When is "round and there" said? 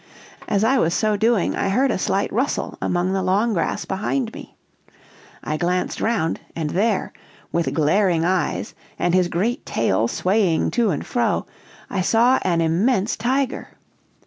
6.01-7.13